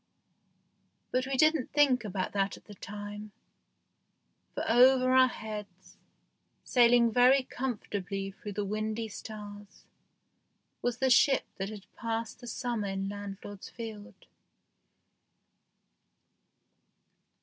[1.11, 3.33] But we didn't think about that at the time;
[4.55, 5.95] for over our heads,
[6.63, 9.85] sailing very comfortably through the windy stars,
[10.81, 14.25] was the ship that had passed the summer in landlord's field.